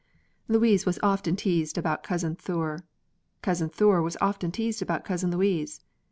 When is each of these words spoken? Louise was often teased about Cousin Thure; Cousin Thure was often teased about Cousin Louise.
Louise 0.47 0.83
was 0.83 0.97
often 1.03 1.35
teased 1.35 1.77
about 1.77 2.01
Cousin 2.01 2.35
Thure; 2.35 2.79
Cousin 3.43 3.69
Thure 3.69 4.01
was 4.01 4.17
often 4.19 4.51
teased 4.51 4.81
about 4.81 5.05
Cousin 5.05 5.29
Louise. 5.29 5.79